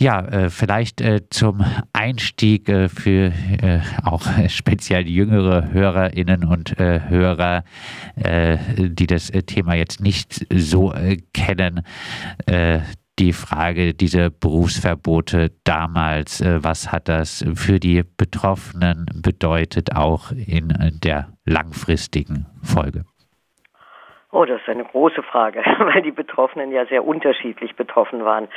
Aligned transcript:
Ja, 0.00 0.20
äh, 0.20 0.48
vielleicht 0.48 1.00
äh, 1.00 1.28
zum 1.28 1.64
Einstieg 1.92 2.68
äh, 2.68 2.88
für 2.88 3.32
auch 4.04 4.24
speziell 4.48 5.08
jüngere 5.08 5.72
Hörerinnen 5.72 6.44
und 6.44 6.78
Hörer, 6.78 7.64
die 8.16 9.06
das 9.06 9.32
Thema 9.46 9.74
jetzt 9.74 10.00
nicht 10.00 10.46
so 10.54 10.92
kennen. 11.32 11.82
die 13.18 13.32
Frage 13.32 13.94
dieser 13.94 14.30
Berufsverbote 14.30 15.52
damals, 15.64 16.42
was 16.42 16.92
hat 16.92 17.08
das 17.08 17.44
für 17.54 17.80
die 17.80 18.04
Betroffenen 18.16 19.06
bedeutet, 19.14 19.94
auch 19.94 20.30
in 20.32 20.72
der 21.02 21.32
langfristigen 21.44 22.46
Folge? 22.62 23.04
Oh, 24.30 24.44
das 24.44 24.60
ist 24.60 24.68
eine 24.68 24.84
große 24.84 25.22
Frage, 25.22 25.60
weil 25.78 26.02
die 26.02 26.10
Betroffenen 26.10 26.70
ja 26.70 26.84
sehr 26.86 27.06
unterschiedlich 27.06 27.76
betroffen 27.76 28.24
waren. 28.24 28.48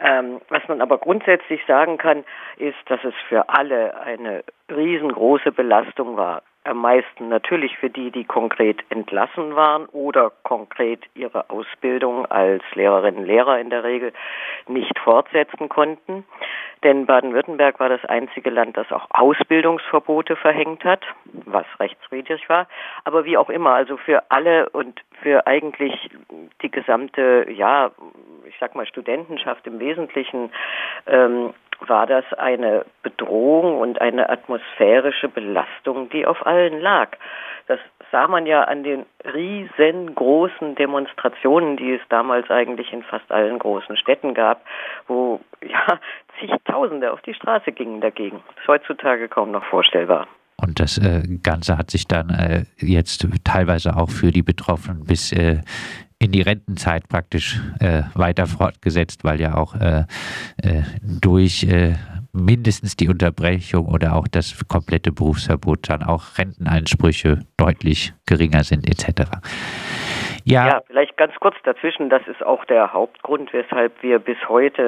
Ähm, 0.00 0.40
was 0.48 0.66
man 0.68 0.80
aber 0.80 0.98
grundsätzlich 0.98 1.60
sagen 1.66 1.98
kann, 1.98 2.24
ist, 2.56 2.78
dass 2.86 3.04
es 3.04 3.14
für 3.28 3.48
alle 3.50 4.00
eine 4.00 4.44
riesengroße 4.70 5.52
Belastung 5.52 6.16
war 6.16 6.42
am 6.64 6.78
meisten 6.78 7.28
natürlich 7.28 7.76
für 7.78 7.88
die, 7.88 8.10
die 8.10 8.24
konkret 8.24 8.78
entlassen 8.90 9.56
waren 9.56 9.86
oder 9.86 10.30
konkret 10.42 11.00
ihre 11.14 11.48
Ausbildung 11.48 12.26
als 12.26 12.62
Lehrerinnen 12.74 13.20
und 13.20 13.26
Lehrer 13.26 13.58
in 13.58 13.70
der 13.70 13.82
Regel 13.82 14.12
nicht 14.68 14.98
fortsetzen 14.98 15.68
konnten. 15.68 16.24
Denn 16.82 17.06
Baden-Württemberg 17.06 17.80
war 17.80 17.88
das 17.88 18.04
einzige 18.04 18.50
Land, 18.50 18.76
das 18.76 18.90
auch 18.92 19.06
Ausbildungsverbote 19.10 20.36
verhängt 20.36 20.84
hat, 20.84 21.04
was 21.46 21.66
rechtswidrig 21.78 22.48
war. 22.48 22.66
Aber 23.04 23.24
wie 23.24 23.36
auch 23.36 23.50
immer, 23.50 23.70
also 23.70 23.96
für 23.96 24.22
alle 24.30 24.68
und 24.70 25.00
für 25.22 25.46
eigentlich 25.46 26.10
die 26.62 26.70
gesamte, 26.70 27.46
ja, 27.50 27.90
ich 28.46 28.54
sag 28.58 28.74
mal 28.74 28.86
Studentenschaft 28.86 29.66
im 29.66 29.78
Wesentlichen 29.78 30.50
ähm, 31.06 31.52
war 31.80 32.06
das 32.06 32.24
eine 32.34 32.84
Bedrohung 33.20 33.78
und 33.78 34.00
eine 34.00 34.28
atmosphärische 34.30 35.28
Belastung, 35.28 36.08
die 36.10 36.26
auf 36.26 36.46
allen 36.46 36.80
lag. 36.80 37.10
Das 37.66 37.78
sah 38.10 38.26
man 38.26 38.46
ja 38.46 38.64
an 38.64 38.82
den 38.82 39.06
riesengroßen 39.24 40.74
Demonstrationen, 40.74 41.76
die 41.76 41.92
es 41.92 42.00
damals 42.08 42.50
eigentlich 42.50 42.92
in 42.92 43.02
fast 43.02 43.30
allen 43.30 43.58
großen 43.58 43.96
Städten 43.96 44.34
gab, 44.34 44.64
wo 45.06 45.40
ja 45.62 45.98
zigtausende 46.40 47.12
auf 47.12 47.20
die 47.22 47.34
Straße 47.34 47.72
gingen 47.72 48.00
dagegen. 48.00 48.42
Das 48.48 48.62
ist 48.62 48.68
heutzutage 48.68 49.28
kaum 49.28 49.52
noch 49.52 49.64
vorstellbar. 49.64 50.26
Und 50.56 50.78
das 50.80 50.98
äh, 50.98 51.22
Ganze 51.42 51.78
hat 51.78 51.90
sich 51.90 52.06
dann 52.06 52.30
äh, 52.30 52.64
jetzt 52.76 53.26
teilweise 53.44 53.96
auch 53.96 54.10
für 54.10 54.30
die 54.30 54.42
Betroffenen 54.42 55.04
bis 55.04 55.32
äh, 55.32 55.60
in 56.18 56.32
die 56.32 56.42
Rentenzeit 56.42 57.08
praktisch 57.08 57.58
weiter 58.14 58.46
fortgesetzt, 58.46 59.24
weil 59.24 59.40
ja 59.40 59.54
auch 59.54 59.74
durch 61.02 61.66
mindestens 62.32 62.96
die 62.96 63.08
Unterbrechung 63.08 63.86
oder 63.86 64.14
auch 64.14 64.28
das 64.28 64.66
komplette 64.68 65.12
Berufsverbot 65.12 65.88
dann 65.88 66.02
auch 66.02 66.38
Rentenansprüche 66.38 67.40
deutlich 67.56 68.12
geringer 68.26 68.64
sind 68.64 68.86
etc. 68.88 69.30
Ja. 70.44 70.66
ja, 70.66 70.80
vielleicht 70.86 71.16
ganz 71.16 71.34
kurz 71.38 71.56
dazwischen. 71.64 72.08
Das 72.08 72.26
ist 72.26 72.42
auch 72.44 72.64
der 72.64 72.92
Hauptgrund, 72.92 73.52
weshalb 73.52 74.02
wir 74.02 74.18
bis 74.18 74.38
heute 74.48 74.82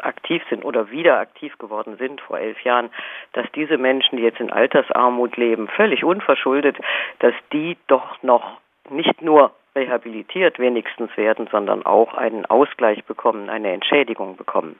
äh, 0.00 0.02
aktiv 0.02 0.42
sind 0.50 0.64
oder 0.64 0.90
wieder 0.90 1.18
aktiv 1.18 1.56
geworden 1.58 1.96
sind 1.98 2.20
vor 2.20 2.38
elf 2.38 2.60
Jahren, 2.62 2.90
dass 3.32 3.46
diese 3.54 3.78
Menschen, 3.78 4.16
die 4.16 4.24
jetzt 4.24 4.40
in 4.40 4.50
Altersarmut 4.50 5.36
leben, 5.36 5.68
völlig 5.68 6.04
unverschuldet, 6.04 6.76
dass 7.20 7.34
die 7.52 7.76
doch 7.86 8.22
noch 8.22 8.60
nicht 8.90 9.22
nur 9.22 9.52
rehabilitiert 9.76 10.58
wenigstens 10.58 11.16
werden, 11.16 11.48
sondern 11.50 11.86
auch 11.86 12.14
einen 12.14 12.46
Ausgleich 12.46 13.04
bekommen, 13.04 13.48
eine 13.48 13.72
Entschädigung 13.72 14.36
bekommen. 14.36 14.78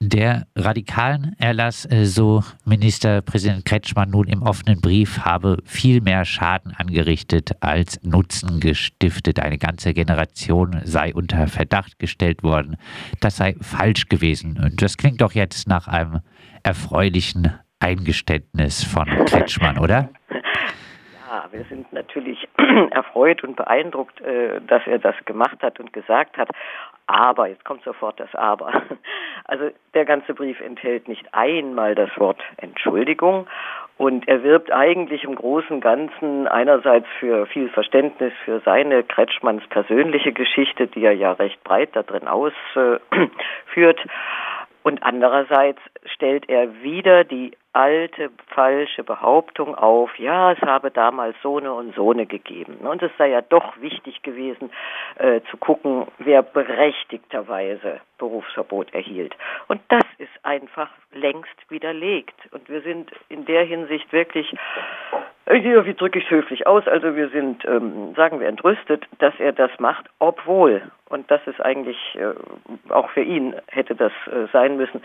Der 0.00 0.46
radikalen 0.54 1.34
Erlass, 1.40 1.84
äh, 1.90 2.04
so 2.04 2.44
Ministerpräsident 2.64 3.64
Kretschmann 3.64 4.10
nun 4.10 4.28
im 4.28 4.42
offenen 4.42 4.80
Brief, 4.80 5.24
habe 5.24 5.56
viel 5.64 6.00
mehr 6.00 6.24
Schaden 6.24 6.72
angerichtet 6.72 7.56
als 7.60 8.00
Nutzen 8.04 8.60
gestiftet. 8.60 9.40
Eine 9.40 9.58
ganze 9.58 9.94
Generation 9.94 10.80
sei 10.84 11.12
unter 11.12 11.48
Verdacht 11.48 11.98
gestellt 11.98 12.44
worden. 12.44 12.76
Das 13.18 13.38
sei 13.38 13.56
falsch 13.60 14.08
gewesen. 14.08 14.56
Und 14.62 14.80
das 14.80 14.98
klingt 14.98 15.20
doch 15.20 15.32
jetzt 15.32 15.66
nach 15.66 15.88
einem 15.88 16.20
erfreulichen 16.62 17.52
Eingeständnis 17.80 18.84
von 18.84 19.08
Kretschmann, 19.26 19.78
oder? 19.78 20.10
Ja, 21.30 21.46
wir 21.52 21.62
sind 21.68 21.92
natürlich 21.92 22.27
erfreut 22.90 23.44
und 23.44 23.56
beeindruckt, 23.56 24.20
äh, 24.20 24.60
dass 24.66 24.86
er 24.86 24.98
das 24.98 25.14
gemacht 25.24 25.62
hat 25.62 25.80
und 25.80 25.92
gesagt 25.92 26.36
hat. 26.36 26.48
Aber, 27.06 27.46
jetzt 27.46 27.64
kommt 27.64 27.82
sofort 27.84 28.20
das 28.20 28.34
Aber. 28.34 28.82
Also 29.44 29.70
der 29.94 30.04
ganze 30.04 30.34
Brief 30.34 30.60
enthält 30.60 31.08
nicht 31.08 31.32
einmal 31.32 31.94
das 31.94 32.10
Wort 32.18 32.38
Entschuldigung 32.58 33.46
und 33.98 34.28
er 34.28 34.44
wirbt 34.44 34.70
eigentlich 34.70 35.24
im 35.24 35.34
Großen 35.34 35.70
und 35.70 35.80
Ganzen 35.80 36.46
einerseits 36.46 37.06
für 37.18 37.46
viel 37.46 37.68
Verständnis 37.68 38.32
für 38.44 38.60
seine 38.60 39.02
Kretschmanns 39.02 39.66
persönliche 39.68 40.32
Geschichte, 40.32 40.86
die 40.86 41.04
er 41.04 41.14
ja 41.14 41.32
recht 41.32 41.62
breit 41.64 41.90
da 41.94 42.04
drin 42.04 42.28
ausführt. 42.28 43.00
Und 44.84 45.02
andererseits 45.02 45.80
stellt 46.06 46.48
er 46.48 46.82
wieder 46.82 47.24
die 47.24 47.52
alte 47.72 48.30
falsche 48.48 49.04
Behauptung 49.04 49.74
auf, 49.74 50.18
ja, 50.18 50.52
es 50.52 50.60
habe 50.62 50.90
damals 50.90 51.36
Sohne 51.42 51.72
und 51.72 51.94
Sohne 51.94 52.26
gegeben. 52.26 52.76
Und 52.78 53.02
es 53.02 53.12
sei 53.18 53.28
ja 53.28 53.42
doch 53.42 53.80
wichtig 53.80 54.22
gewesen, 54.22 54.70
äh, 55.16 55.40
zu 55.50 55.56
gucken, 55.58 56.06
wer 56.18 56.42
berechtigterweise 56.42 58.00
Berufsverbot 58.18 58.92
erhielt. 58.94 59.34
Und 59.68 59.80
das 59.88 60.04
ist 60.18 60.32
einfach 60.42 60.90
längst 61.12 61.54
widerlegt. 61.68 62.34
Und 62.52 62.68
wir 62.68 62.82
sind 62.82 63.10
in 63.28 63.44
der 63.44 63.64
Hinsicht 63.64 64.12
wirklich, 64.12 64.54
wie 65.50 65.94
drücke 65.94 66.18
ich 66.18 66.24
es 66.26 66.30
höflich 66.30 66.66
aus, 66.66 66.86
also 66.86 67.16
wir 67.16 67.28
sind, 67.30 67.64
ähm, 67.64 68.14
sagen 68.14 68.40
wir, 68.40 68.48
entrüstet, 68.48 69.06
dass 69.18 69.32
er 69.38 69.52
das 69.52 69.70
macht, 69.78 70.06
obwohl, 70.18 70.82
und 71.08 71.30
das 71.30 71.40
ist 71.46 71.60
eigentlich 71.60 71.96
äh, 72.16 72.92
auch 72.92 73.08
für 73.10 73.22
ihn 73.22 73.54
hätte 73.68 73.94
das 73.94 74.12
äh, 74.26 74.46
sein 74.52 74.76
müssen, 74.76 75.02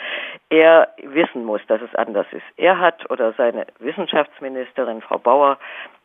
er 0.49 0.89
wissen 1.01 1.45
muss, 1.45 1.61
dass 1.67 1.81
es 1.81 1.95
anders 1.95 2.27
ist. 2.31 2.43
Er 2.57 2.79
hat 2.79 3.09
oder 3.09 3.33
seine 3.33 3.67
Wissenschaftsministerin 3.79 5.01
Frau 5.01 5.17
Bauer 5.17 5.57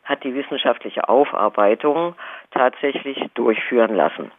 hat 0.04 0.22
die 0.24 0.34
wissenschaftliche 0.34 1.08
Aufarbeitung 1.08 2.14
tatsächlich 2.52 3.18
durchführen 3.34 3.94
lassen. 3.94 4.30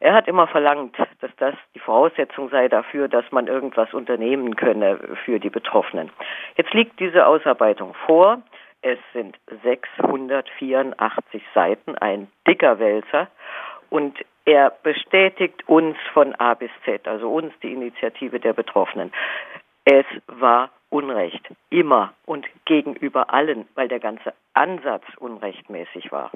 Er 0.00 0.12
hat 0.12 0.28
immer 0.28 0.46
verlangt, 0.46 0.96
dass 1.20 1.30
das 1.38 1.54
die 1.74 1.78
Voraussetzung 1.78 2.50
sei 2.50 2.68
dafür, 2.68 3.08
dass 3.08 3.24
man 3.32 3.46
irgendwas 3.46 3.92
unternehmen 3.94 4.54
könne 4.54 4.98
für 5.24 5.40
die 5.40 5.50
Betroffenen. 5.50 6.10
Jetzt 6.56 6.74
liegt 6.74 7.00
diese 7.00 7.26
Ausarbeitung 7.26 7.94
vor. 8.04 8.42
Es 8.88 9.00
sind 9.12 9.36
684 9.64 11.42
Seiten, 11.52 11.98
ein 11.98 12.28
dicker 12.46 12.78
Wälzer. 12.78 13.26
Und 13.90 14.16
er 14.44 14.70
bestätigt 14.84 15.68
uns 15.68 15.96
von 16.12 16.36
A 16.36 16.54
bis 16.54 16.70
Z, 16.84 17.08
also 17.08 17.28
uns, 17.28 17.52
die 17.64 17.72
Initiative 17.72 18.38
der 18.38 18.52
Betroffenen. 18.52 19.12
Es 19.84 20.06
war 20.28 20.70
Unrecht, 20.88 21.42
immer 21.68 22.14
und 22.26 22.46
gegenüber 22.64 23.34
allen, 23.34 23.66
weil 23.74 23.88
der 23.88 23.98
ganze 23.98 24.32
Ansatz 24.54 25.02
unrechtmäßig 25.18 26.12
war. 26.12 26.30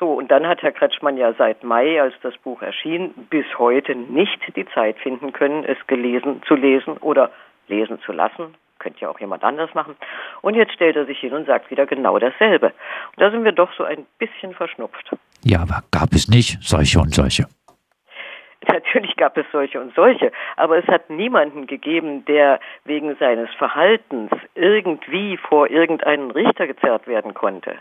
So, 0.00 0.14
und 0.14 0.32
dann 0.32 0.48
hat 0.48 0.62
Herr 0.62 0.72
Kretschmann 0.72 1.16
ja 1.16 1.32
seit 1.34 1.62
Mai, 1.62 2.02
als 2.02 2.14
das 2.22 2.36
Buch 2.38 2.60
erschien, 2.60 3.14
bis 3.30 3.46
heute 3.56 3.94
nicht 3.94 4.40
die 4.56 4.66
Zeit 4.74 4.98
finden 4.98 5.32
können, 5.32 5.62
es 5.62 5.78
gelesen 5.86 6.42
zu 6.42 6.56
lesen 6.56 6.96
oder 6.96 7.30
lesen 7.68 8.00
zu 8.00 8.10
lassen. 8.10 8.56
Könnte 8.78 9.00
ja 9.00 9.08
auch 9.08 9.20
jemand 9.20 9.44
anders 9.44 9.74
machen. 9.74 9.96
Und 10.40 10.54
jetzt 10.54 10.72
stellt 10.72 10.96
er 10.96 11.06
sich 11.06 11.18
hin 11.18 11.32
und 11.32 11.46
sagt 11.46 11.70
wieder 11.70 11.86
genau 11.86 12.18
dasselbe. 12.18 12.66
Und 12.66 13.20
da 13.22 13.30
sind 13.30 13.44
wir 13.44 13.52
doch 13.52 13.72
so 13.76 13.84
ein 13.84 14.06
bisschen 14.18 14.54
verschnupft. 14.54 15.10
Ja, 15.42 15.60
aber 15.62 15.82
gab 15.90 16.12
es 16.12 16.28
nicht 16.28 16.62
solche 16.62 17.00
und 17.00 17.14
solche? 17.14 17.46
Natürlich 18.66 19.16
gab 19.16 19.36
es 19.36 19.46
solche 19.52 19.80
und 19.80 19.94
solche, 19.94 20.32
aber 20.56 20.78
es 20.78 20.86
hat 20.88 21.10
niemanden 21.10 21.66
gegeben, 21.66 22.24
der 22.24 22.58
wegen 22.84 23.16
seines 23.16 23.48
Verhaltens 23.54 24.30
irgendwie 24.54 25.36
vor 25.36 25.70
irgendeinen 25.70 26.30
Richter 26.32 26.66
gezerrt 26.66 27.06
werden 27.06 27.34
konnte. 27.34 27.76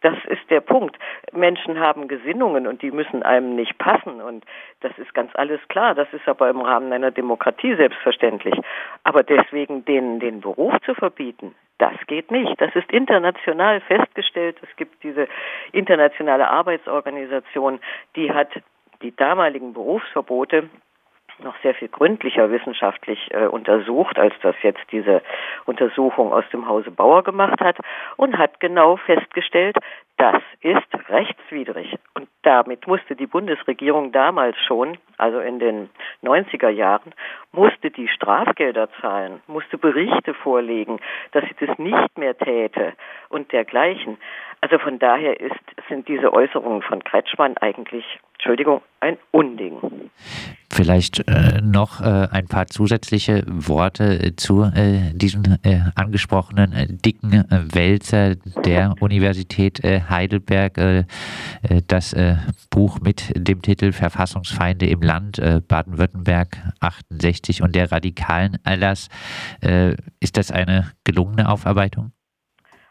Das 0.00 0.16
ist 0.26 0.48
der 0.48 0.60
Punkt. 0.60 0.96
Menschen 1.32 1.80
haben 1.80 2.06
Gesinnungen 2.06 2.66
und 2.66 2.82
die 2.82 2.92
müssen 2.92 3.22
einem 3.22 3.56
nicht 3.56 3.78
passen 3.78 4.20
und 4.20 4.44
das 4.80 4.96
ist 4.98 5.12
ganz 5.12 5.34
alles 5.34 5.60
klar. 5.68 5.94
Das 5.94 6.08
ist 6.12 6.28
aber 6.28 6.48
im 6.50 6.60
Rahmen 6.60 6.92
einer 6.92 7.10
Demokratie 7.10 7.74
selbstverständlich. 7.74 8.54
Aber 9.02 9.22
deswegen 9.22 9.84
denen 9.84 10.20
den 10.20 10.40
Beruf 10.40 10.74
zu 10.84 10.94
verbieten, 10.94 11.54
das 11.78 11.94
geht 12.06 12.30
nicht. 12.30 12.60
Das 12.60 12.74
ist 12.74 12.90
international 12.92 13.80
festgestellt. 13.80 14.56
Es 14.62 14.76
gibt 14.76 15.02
diese 15.02 15.28
internationale 15.72 16.48
Arbeitsorganisation, 16.48 17.80
die 18.16 18.32
hat 18.32 18.50
die 19.02 19.14
damaligen 19.14 19.72
Berufsverbote 19.74 20.68
noch 21.42 21.54
sehr 21.62 21.74
viel 21.74 21.88
gründlicher 21.88 22.50
wissenschaftlich 22.50 23.28
äh, 23.30 23.46
untersucht, 23.46 24.18
als 24.18 24.34
das 24.42 24.56
jetzt 24.62 24.82
diese 24.90 25.22
Untersuchung 25.68 26.32
aus 26.32 26.44
dem 26.52 26.66
Hause 26.66 26.90
Bauer 26.90 27.22
gemacht 27.22 27.60
hat 27.60 27.76
und 28.16 28.38
hat 28.38 28.58
genau 28.58 28.96
festgestellt, 28.96 29.76
das 30.16 30.42
ist 30.62 31.08
rechtswidrig. 31.08 31.96
Und 32.14 32.28
damit 32.42 32.86
musste 32.88 33.14
die 33.14 33.26
Bundesregierung 33.26 34.10
damals 34.10 34.56
schon, 34.66 34.98
also 35.16 35.38
in 35.38 35.60
den 35.60 35.90
90er 36.24 36.70
Jahren, 36.70 37.12
musste 37.52 37.90
die 37.90 38.08
Strafgelder 38.08 38.88
zahlen, 39.00 39.40
musste 39.46 39.78
Berichte 39.78 40.34
vorlegen, 40.34 40.98
dass 41.32 41.44
sie 41.44 41.66
das 41.66 41.78
nicht 41.78 42.18
mehr 42.18 42.36
täte 42.36 42.94
und 43.28 43.52
dergleichen. 43.52 44.18
Also 44.60 44.78
von 44.78 44.98
daher 44.98 45.38
ist, 45.38 45.54
sind 45.88 46.08
diese 46.08 46.32
Äußerungen 46.32 46.82
von 46.82 47.02
Kretschmann 47.02 47.56
eigentlich, 47.56 48.04
Entschuldigung, 48.34 48.82
ein 49.00 49.18
Unding. 49.30 49.80
Vielleicht 50.70 51.26
äh, 51.28 51.60
noch 51.62 52.00
äh, 52.00 52.28
ein 52.30 52.46
paar 52.46 52.66
zusätzliche 52.66 53.42
Worte 53.46 54.04
äh, 54.04 54.36
zu 54.36 54.62
äh, 54.62 55.12
diesem 55.12 55.42
äh, 55.62 55.80
angesprochenen 55.94 56.72
äh, 56.72 56.86
dicken 56.88 57.44
Wälzer 57.50 58.36
der 58.64 58.94
Universität 59.00 59.82
Heidelberg. 59.82 61.06
das 61.88 62.14
Buch 62.70 63.00
mit 63.00 63.32
dem 63.36 63.62
Titel 63.62 63.92
Verfassungsfeinde 63.92 64.86
im 64.86 65.00
Land 65.00 65.40
Baden-Württemberg 65.68 66.58
68 66.80 67.62
und 67.62 67.74
der 67.74 67.90
radikalen 67.90 68.58
Erlass. 68.64 69.08
ist 70.20 70.36
das 70.36 70.50
eine 70.50 70.92
gelungene 71.04 71.48
Aufarbeitung? 71.48 72.12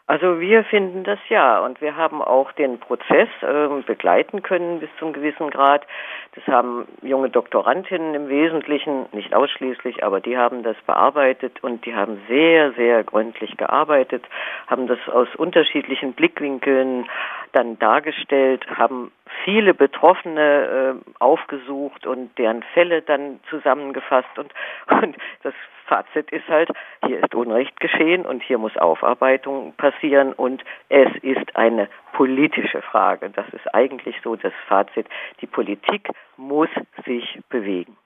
Also 0.08 0.40
wir 0.40 0.64
finden 0.64 1.04
das 1.04 1.18
ja 1.28 1.58
und 1.58 1.82
wir 1.82 1.94
haben 1.94 2.22
auch 2.22 2.50
den 2.52 2.80
Prozess 2.80 3.28
äh, 3.42 3.68
begleiten 3.86 4.42
können 4.42 4.80
bis 4.80 4.88
zum 4.98 5.12
gewissen 5.12 5.50
Grad. 5.50 5.86
Das 6.34 6.46
haben 6.46 6.88
junge 7.02 7.28
Doktorandinnen 7.28 8.14
im 8.14 8.28
Wesentlichen, 8.30 9.04
nicht 9.12 9.34
ausschließlich, 9.34 10.02
aber 10.02 10.20
die 10.20 10.38
haben 10.38 10.62
das 10.62 10.76
bearbeitet 10.86 11.62
und 11.62 11.84
die 11.84 11.94
haben 11.94 12.22
sehr, 12.26 12.72
sehr 12.72 13.04
gründlich 13.04 13.58
gearbeitet, 13.58 14.24
haben 14.66 14.86
das 14.86 14.98
aus 15.12 15.28
unterschiedlichen 15.36 16.14
Blickwinkeln 16.14 17.06
dann 17.52 17.78
dargestellt, 17.78 18.64
haben 18.78 19.12
viele 19.44 19.74
Betroffene 19.74 21.00
äh, 21.06 21.10
aufgesucht 21.18 22.06
und 22.06 22.36
deren 22.38 22.62
Fälle 22.74 23.02
dann 23.02 23.40
zusammengefasst 23.50 24.38
und, 24.38 24.52
und 25.02 25.16
das 25.42 25.54
Fazit 25.86 26.30
ist 26.30 26.46
halt, 26.48 26.70
hier 27.06 27.22
ist 27.24 27.34
Unrecht 27.34 27.80
geschehen 27.80 28.26
und 28.26 28.42
hier 28.42 28.58
muss 28.58 28.76
Aufarbeitung 28.76 29.72
passieren 29.76 30.34
und 30.34 30.62
es 30.90 31.08
ist 31.22 31.56
eine 31.56 31.88
politische 32.12 32.82
Frage. 32.82 33.30
Das 33.30 33.48
ist 33.50 33.74
eigentlich 33.74 34.16
so 34.22 34.36
das 34.36 34.52
Fazit. 34.68 35.06
Die 35.40 35.46
Politik 35.46 36.10
muss 36.36 36.68
sich 37.06 37.40
bewegen. 37.48 37.96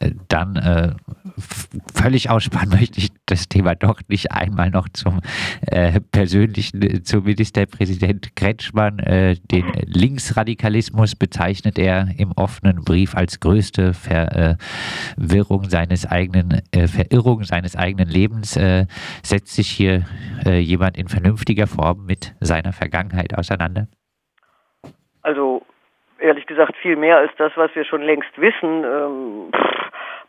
Äh, 0.00 0.12
dann 0.28 0.56
äh, 0.56 0.92
völlig 1.94 2.30
ausspannen 2.30 2.70
möchte 2.70 2.98
ich 2.98 3.10
das 3.26 3.48
Thema 3.48 3.74
doch 3.74 4.00
nicht 4.08 4.32
einmal 4.32 4.70
noch 4.70 4.88
zum 4.88 5.20
äh, 5.62 6.00
persönlichen, 6.00 6.82
äh, 6.82 7.02
zum 7.02 7.24
Ministerpräsident 7.24 8.36
Kretschmann. 8.36 8.98
Äh, 8.98 9.36
den 9.50 9.66
Linksradikalismus 9.86 11.14
bezeichnet 11.14 11.78
er 11.78 12.08
im 12.16 12.32
offenen 12.32 12.84
Brief 12.84 13.14
als 13.14 13.40
größte 13.40 13.94
Verwirrung 13.94 15.68
seines 15.68 16.06
eigenen, 16.06 16.62
äh, 16.72 16.86
Verirrung 16.86 17.44
seines 17.44 17.76
eigenen 17.76 18.08
Lebens. 18.08 18.58
setzt 19.22 19.54
sich 19.54 19.68
hier 19.68 20.04
jemand 20.44 20.96
in 20.96 21.08
vernünftiger 21.08 21.66
Form 21.66 22.06
mit 22.06 22.34
seiner 22.40 22.72
Vergangenheit 22.72 23.36
auseinander? 23.36 23.88
Also 25.22 25.65
ehrlich 26.26 26.46
gesagt 26.46 26.76
viel 26.76 26.96
mehr 26.96 27.18
als 27.18 27.32
das, 27.38 27.52
was 27.56 27.74
wir 27.74 27.84
schon 27.84 28.02
längst 28.02 28.38
wissen. 28.38 28.84
Ähm, 28.84 29.50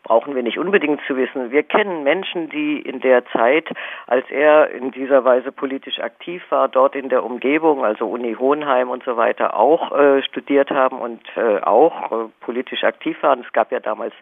brauchen 0.08 0.34
wir 0.34 0.42
nicht 0.42 0.58
unbedingt 0.58 1.00
zu 1.06 1.16
wissen. 1.16 1.50
Wir 1.50 1.62
kennen 1.62 2.02
Menschen, 2.02 2.48
die 2.48 2.80
in 2.80 3.00
der 3.00 3.26
Zeit, 3.26 3.68
als 4.06 4.24
er 4.30 4.70
in 4.70 4.90
dieser 4.90 5.24
Weise 5.24 5.52
politisch 5.52 6.00
aktiv 6.00 6.42
war, 6.48 6.68
dort 6.68 6.96
in 6.96 7.10
der 7.10 7.24
Umgebung, 7.24 7.84
also 7.84 8.06
Uni 8.06 8.34
Hohenheim 8.34 8.88
und 8.88 9.04
so 9.04 9.16
weiter, 9.18 9.54
auch 9.54 9.92
äh, 9.92 10.22
studiert 10.22 10.70
haben 10.70 10.98
und 10.98 11.20
äh, 11.36 11.60
auch 11.60 12.10
äh, 12.10 12.28
politisch 12.40 12.84
aktiv 12.84 13.22
waren. 13.22 13.44
Es 13.46 13.52
gab 13.52 13.70
ja 13.70 13.80
damals 13.80 14.14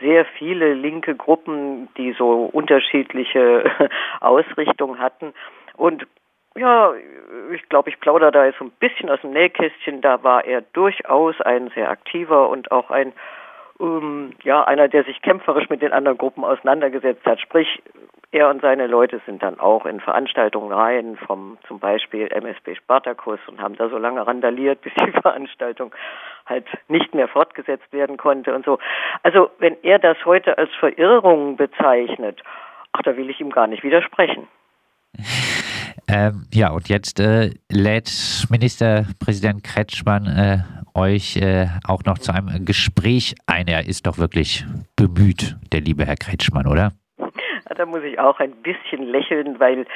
sehr 0.00 0.24
viele 0.24 0.74
linke 0.74 1.14
Gruppen, 1.14 1.88
die 1.96 2.12
so 2.12 2.50
unterschiedliche 2.52 3.70
Ausrichtungen 4.20 4.98
hatten. 4.98 5.32
Und 5.76 6.06
ja, 6.56 6.92
ich 7.52 7.68
glaube, 7.68 7.90
ich 7.90 8.00
plaudere 8.00 8.32
da 8.32 8.44
jetzt 8.44 8.58
so 8.58 8.64
ein 8.64 8.72
bisschen 8.80 9.10
aus 9.10 9.20
dem 9.20 9.32
Nähkästchen. 9.32 10.00
Da 10.00 10.22
war 10.22 10.44
er 10.44 10.62
durchaus 10.72 11.40
ein 11.40 11.70
sehr 11.74 11.90
aktiver 11.90 12.48
und 12.48 12.70
auch 12.72 12.90
ein, 12.90 13.12
ähm, 13.80 14.32
ja, 14.42 14.64
einer, 14.64 14.88
der 14.88 15.04
sich 15.04 15.22
kämpferisch 15.22 15.68
mit 15.68 15.82
den 15.82 15.92
anderen 15.92 16.18
Gruppen 16.18 16.44
auseinandergesetzt 16.44 17.24
hat. 17.24 17.40
Sprich, 17.40 17.82
er 18.30 18.50
und 18.50 18.60
seine 18.60 18.86
Leute 18.86 19.20
sind 19.24 19.42
dann 19.42 19.58
auch 19.58 19.86
in 19.86 20.00
Veranstaltungen 20.00 20.70
rein, 20.72 21.16
vom 21.26 21.56
zum 21.66 21.78
Beispiel 21.78 22.28
MSB 22.30 22.74
Spartacus 22.74 23.40
und 23.46 23.60
haben 23.60 23.76
da 23.76 23.88
so 23.88 23.96
lange 23.96 24.26
randaliert, 24.26 24.80
bis 24.82 24.92
die 24.94 25.12
Veranstaltung 25.12 25.94
halt 26.46 26.66
nicht 26.88 27.14
mehr 27.14 27.28
fortgesetzt 27.28 27.92
werden 27.92 28.16
konnte 28.16 28.54
und 28.54 28.64
so. 28.64 28.78
Also 29.22 29.50
wenn 29.58 29.76
er 29.82 29.98
das 29.98 30.16
heute 30.24 30.58
als 30.58 30.74
Verirrung 30.74 31.56
bezeichnet, 31.56 32.42
ach, 32.92 33.02
da 33.02 33.16
will 33.16 33.30
ich 33.30 33.40
ihm 33.40 33.50
gar 33.50 33.66
nicht 33.66 33.82
widersprechen. 33.82 34.48
Ähm, 36.10 36.46
ja, 36.54 36.70
und 36.70 36.88
jetzt 36.88 37.20
äh, 37.20 37.50
lädt 37.70 38.10
Ministerpräsident 38.50 39.62
Kretschmann 39.62 40.26
äh, 40.26 40.58
euch 40.98 41.36
äh, 41.36 41.66
auch 41.86 42.02
noch 42.04 42.18
zu 42.18 42.32
einem 42.32 42.64
Gespräch 42.64 43.34
ein. 43.46 43.68
Er 43.68 43.86
ist 43.86 44.06
doch 44.06 44.18
wirklich 44.18 44.64
bemüht, 44.96 45.56
der 45.72 45.80
liebe 45.80 46.06
Herr 46.06 46.16
Kretschmann, 46.16 46.66
oder? 46.66 46.92
Da 47.76 47.86
muss 47.86 48.02
ich 48.02 48.18
auch 48.18 48.40
ein 48.40 48.52
bisschen 48.62 49.04
lächeln, 49.04 49.60
weil 49.60 49.86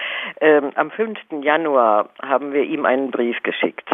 ähm, 0.41 0.73
am 0.75 0.91
5. 0.91 1.19
Januar 1.43 2.11
haben 2.21 2.53
wir 2.53 2.63
ihm 2.63 2.85
einen 2.85 3.11
Brief 3.11 3.43
geschickt 3.43 3.89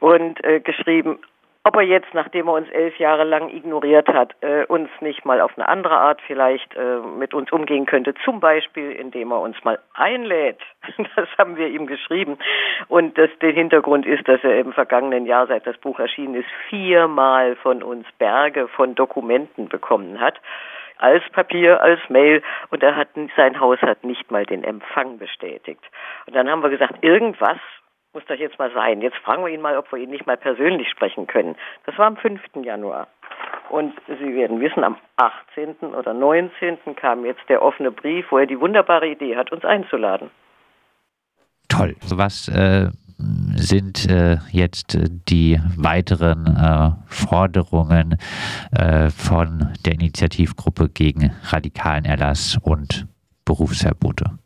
und 0.00 0.44
äh, 0.44 0.60
geschrieben, 0.60 1.18
ob 1.66 1.74
er 1.74 1.82
jetzt, 1.82 2.14
nachdem 2.14 2.46
er 2.46 2.54
uns 2.54 2.70
elf 2.70 2.96
Jahre 3.00 3.24
lang 3.24 3.48
ignoriert 3.48 4.06
hat, 4.06 4.36
äh, 4.40 4.64
uns 4.66 4.88
nicht 5.00 5.24
mal 5.24 5.40
auf 5.40 5.50
eine 5.56 5.68
andere 5.68 5.96
Art 5.96 6.20
vielleicht 6.24 6.76
äh, 6.76 6.98
mit 7.18 7.34
uns 7.34 7.50
umgehen 7.50 7.86
könnte. 7.86 8.14
Zum 8.24 8.38
Beispiel, 8.38 8.92
indem 8.92 9.32
er 9.32 9.40
uns 9.40 9.56
mal 9.64 9.78
einlädt. 9.94 10.60
Das 11.16 11.28
haben 11.38 11.56
wir 11.56 11.68
ihm 11.68 11.86
geschrieben. 11.86 12.38
Und 12.88 13.18
das, 13.18 13.30
der 13.40 13.50
Hintergrund 13.50 14.06
ist, 14.06 14.28
dass 14.28 14.44
er 14.44 14.58
im 14.58 14.72
vergangenen 14.72 15.26
Jahr, 15.26 15.46
seit 15.46 15.66
das 15.66 15.76
Buch 15.78 15.98
erschienen 15.98 16.34
ist, 16.34 16.48
viermal 16.68 17.56
von 17.56 17.82
uns 17.82 18.06
Berge 18.18 18.68
von 18.68 18.94
Dokumenten 18.94 19.68
bekommen 19.68 20.20
hat 20.20 20.38
als 20.98 21.24
Papier, 21.32 21.82
als 21.82 22.00
Mail 22.08 22.42
und 22.70 22.82
er 22.82 22.96
hat 22.96 23.08
sein 23.36 23.60
Haus 23.60 23.80
hat 23.82 24.04
nicht 24.04 24.30
mal 24.30 24.46
den 24.46 24.62
Empfang 24.62 25.18
bestätigt. 25.18 25.82
Und 26.26 26.36
dann 26.36 26.48
haben 26.48 26.62
wir 26.62 26.70
gesagt, 26.70 27.02
irgendwas 27.02 27.58
muss 28.16 28.24
das 28.28 28.38
jetzt 28.38 28.58
mal 28.58 28.72
sein. 28.72 29.02
Jetzt 29.02 29.18
fragen 29.18 29.44
wir 29.44 29.52
ihn 29.52 29.60
mal, 29.60 29.76
ob 29.76 29.92
wir 29.92 29.98
ihn 29.98 30.08
nicht 30.08 30.26
mal 30.26 30.38
persönlich 30.38 30.88
sprechen 30.88 31.26
können. 31.26 31.54
Das 31.84 31.98
war 31.98 32.06
am 32.06 32.16
5. 32.16 32.40
Januar. 32.64 33.08
Und 33.68 33.92
Sie 34.06 34.34
werden 34.34 34.58
wissen, 34.58 34.84
am 34.84 34.96
18. 35.16 35.94
oder 35.94 36.14
19. 36.14 36.78
kam 36.96 37.26
jetzt 37.26 37.42
der 37.50 37.60
offene 37.62 37.90
Brief, 37.90 38.24
wo 38.30 38.38
er 38.38 38.46
die 38.46 38.58
wunderbare 38.58 39.06
Idee 39.06 39.36
hat, 39.36 39.52
uns 39.52 39.66
einzuladen. 39.66 40.30
Toll. 41.68 41.94
Was 42.08 42.48
äh, 42.48 42.88
sind 43.54 44.08
äh, 44.08 44.38
jetzt 44.50 44.96
die 45.28 45.60
weiteren 45.76 46.46
äh, 46.46 46.92
Forderungen 47.12 48.16
äh, 48.72 49.10
von 49.10 49.74
der 49.84 49.92
Initiativgruppe 49.92 50.88
gegen 50.88 51.32
radikalen 51.50 52.06
Erlass 52.06 52.56
und 52.62 53.06
Berufsverbote? 53.44 54.38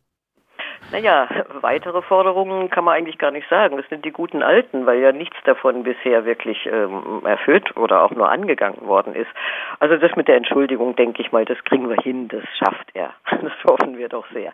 Naja, 0.93 1.29
weitere 1.61 2.03
Forderungen 2.03 2.69
kann 2.71 2.85
man 2.85 2.95
eigentlich 2.95 3.19
gar 3.19 3.31
nicht 3.31 3.49
sagen. 3.49 3.77
Das 3.77 3.89
sind 3.89 4.05
die 4.05 4.11
guten 4.11 4.43
Alten, 4.43 4.87
weil 4.87 5.01
ja 5.01 5.13
nichts 5.13 5.37
davon 5.45 5.85
bisher 5.85 6.25
wirklich 6.25 6.67
ähm, 6.67 7.23
erfüllt 7.25 7.77
oder 7.77 8.03
auch 8.03 8.11
nur 8.11 8.31
angegangen 8.31 8.87
worden 8.87 9.15
ist. 9.15 9.31
Also 9.79 9.97
das 9.97 10.17
mit 10.17 10.29
der 10.29 10.37
Entschuldigung, 10.37 10.97
denke 10.97 11.23
ich 11.23 11.33
mal, 11.33 11.45
das 11.45 11.63
kriegen 11.65 11.89
wir 11.89 11.97
hin, 11.97 12.29
das 12.29 12.43
schafft 12.59 12.89
er. 12.95 13.13
Das 13.41 13.53
hoffen 13.65 13.97
wir 13.97 14.09
doch 14.09 14.27
sehr. 14.33 14.53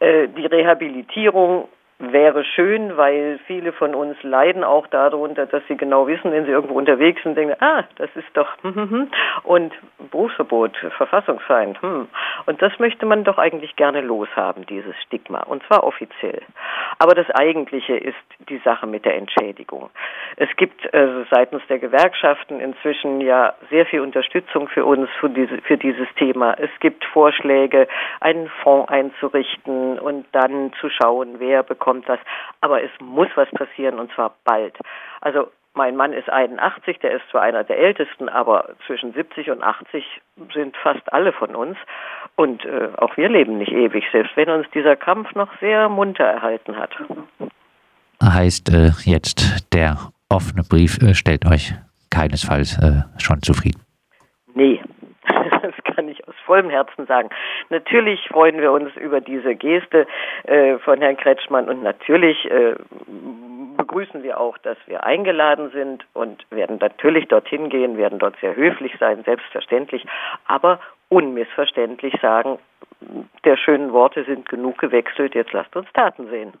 Äh, 0.00 0.28
die 0.28 0.46
Rehabilitierung 0.46 1.68
wäre 2.00 2.44
schön, 2.44 2.96
weil 2.96 3.38
viele 3.46 3.72
von 3.72 3.94
uns 3.94 4.16
leiden 4.22 4.64
auch 4.64 4.86
darunter, 4.86 5.46
dass 5.46 5.62
sie 5.68 5.76
genau 5.76 6.06
wissen, 6.06 6.32
wenn 6.32 6.46
sie 6.46 6.50
irgendwo 6.50 6.74
unterwegs 6.74 7.22
sind, 7.22 7.36
denken, 7.36 7.56
ah, 7.60 7.84
das 7.96 8.08
ist 8.14 8.28
doch 8.34 8.48
und 9.42 9.72
Berufsverbot, 10.10 10.76
Verfassungsfeind. 10.96 11.80
Hm. 11.82 12.08
Und 12.50 12.60
das 12.60 12.76
möchte 12.80 13.06
man 13.06 13.22
doch 13.22 13.38
eigentlich 13.38 13.76
gerne 13.76 14.00
loshaben, 14.00 14.66
dieses 14.66 14.96
Stigma, 15.02 15.44
und 15.44 15.62
zwar 15.68 15.84
offiziell. 15.84 16.42
Aber 16.98 17.14
das 17.14 17.30
Eigentliche 17.30 17.96
ist 17.96 18.16
die 18.48 18.58
Sache 18.64 18.88
mit 18.88 19.04
der 19.04 19.16
Entschädigung. 19.16 19.90
Es 20.34 20.48
gibt 20.56 20.92
äh, 20.92 21.24
seitens 21.30 21.62
der 21.68 21.78
Gewerkschaften 21.78 22.58
inzwischen 22.58 23.20
ja 23.20 23.54
sehr 23.70 23.86
viel 23.86 24.00
Unterstützung 24.00 24.66
für 24.66 24.84
uns 24.84 25.08
für, 25.20 25.30
diese, 25.30 25.58
für 25.62 25.76
dieses 25.78 26.08
Thema. 26.16 26.54
Es 26.54 26.70
gibt 26.80 27.04
Vorschläge, 27.04 27.86
einen 28.18 28.48
Fonds 28.64 28.90
einzurichten 28.90 30.00
und 30.00 30.26
dann 30.32 30.72
zu 30.80 30.88
schauen, 30.90 31.36
wer 31.38 31.62
bekommt 31.62 31.90
kommt 31.90 32.08
das. 32.08 32.20
Aber 32.60 32.82
es 32.82 32.90
muss 33.00 33.28
was 33.34 33.50
passieren 33.50 33.98
und 33.98 34.12
zwar 34.12 34.34
bald. 34.44 34.76
Also 35.20 35.48
mein 35.80 35.96
Mann 35.96 36.12
ist 36.12 36.28
81, 36.28 36.98
der 36.98 37.12
ist 37.12 37.22
zwar 37.30 37.40
einer 37.40 37.64
der 37.64 37.78
ältesten, 37.78 38.28
aber 38.28 38.68
zwischen 38.86 39.14
70 39.14 39.50
und 39.50 39.62
80 39.62 40.04
sind 40.52 40.76
fast 40.76 41.10
alle 41.10 41.32
von 41.32 41.56
uns. 41.56 41.78
Und 42.36 42.66
äh, 42.66 42.90
auch 42.98 43.16
wir 43.16 43.30
leben 43.30 43.56
nicht 43.56 43.72
ewig, 43.72 44.04
selbst 44.12 44.36
wenn 44.36 44.50
uns 44.50 44.66
dieser 44.74 44.94
Kampf 44.94 45.34
noch 45.34 45.48
sehr 45.58 45.88
munter 45.88 46.24
erhalten 46.24 46.76
hat. 46.76 46.90
heißt 48.22 48.68
äh, 48.68 48.90
jetzt 49.04 49.72
der 49.72 49.96
offene 50.28 50.64
Brief 50.68 50.98
äh, 51.00 51.14
stellt 51.14 51.46
euch 51.46 51.72
keinesfalls 52.10 52.76
äh, 52.82 53.00
schon 53.18 53.40
zufrieden. 53.40 53.80
Nee, 54.54 54.82
das 55.62 55.94
kann 55.94 56.10
ich 56.10 56.28
aus 56.28 56.34
vollem 56.44 56.68
Herzen 56.68 57.06
sagen. 57.06 57.30
Natürlich 57.70 58.20
freuen 58.28 58.58
wir 58.58 58.70
uns 58.72 58.94
über 58.96 59.22
diese 59.22 59.54
Geste 59.54 60.06
äh, 60.44 60.76
von 60.76 61.00
Herrn 61.00 61.16
Kretschmann 61.16 61.70
und 61.70 61.82
natürlich 61.82 62.44
äh, 62.50 62.74
begrüßen 63.80 64.22
wir 64.22 64.38
auch, 64.38 64.58
dass 64.58 64.76
wir 64.86 65.04
eingeladen 65.04 65.70
sind 65.70 66.04
und 66.12 66.44
werden 66.50 66.78
natürlich 66.80 67.28
dorthin 67.28 67.70
gehen, 67.70 67.96
werden 67.96 68.18
dort 68.18 68.36
sehr 68.40 68.54
höflich 68.54 68.92
sein, 69.00 69.22
selbstverständlich, 69.24 70.04
aber 70.46 70.80
unmissverständlich 71.08 72.14
sagen, 72.20 72.58
der 73.44 73.56
schönen 73.56 73.92
Worte 73.92 74.24
sind 74.24 74.48
genug 74.48 74.78
gewechselt, 74.78 75.34
jetzt 75.34 75.52
lasst 75.52 75.74
uns 75.74 75.88
Taten 75.94 76.28
sehen. 76.28 76.52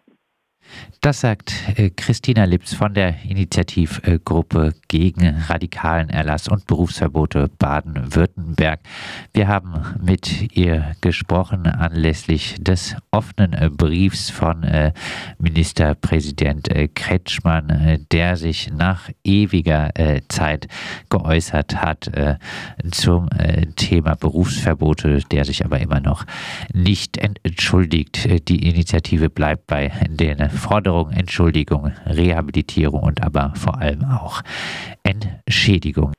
Das 1.00 1.20
sagt 1.20 1.52
äh, 1.76 1.90
Christina 1.90 2.44
Lips 2.44 2.74
von 2.74 2.94
der 2.94 3.14
Initiativgruppe 3.28 4.72
gegen 4.90 5.36
radikalen 5.46 6.10
Erlass 6.10 6.48
und 6.48 6.66
Berufsverbote 6.66 7.48
Baden-Württemberg. 7.58 8.80
Wir 9.32 9.46
haben 9.46 9.72
mit 10.02 10.56
ihr 10.56 10.96
gesprochen 11.00 11.68
anlässlich 11.68 12.56
des 12.58 12.96
offenen 13.12 13.52
äh, 13.52 13.70
Briefs 13.70 14.30
von 14.30 14.64
äh, 14.64 14.92
Ministerpräsident 15.38 16.68
Kretschmann, 16.94 18.04
der 18.10 18.36
sich 18.36 18.72
nach 18.72 19.08
ewiger 19.22 19.90
Zeit 20.28 20.66
geäußert 21.08 21.76
hat 21.76 22.10
zum 22.90 23.28
Thema 23.76 24.16
Berufsverbote, 24.16 25.20
der 25.30 25.44
sich 25.44 25.64
aber 25.64 25.80
immer 25.80 26.00
noch 26.00 26.24
nicht 26.72 27.16
entschuldigt. 27.18 28.48
Die 28.48 28.68
Initiative 28.68 29.30
bleibt 29.30 29.66
bei 29.66 29.92
den 30.08 30.50
Forderung, 30.50 31.10
Entschuldigung, 31.10 31.92
Rehabilitierung 32.06 33.02
und 33.02 33.22
aber 33.22 33.52
vor 33.54 33.78
allem 33.78 34.04
auch 34.04 34.42
Entschädigung. 35.02 36.12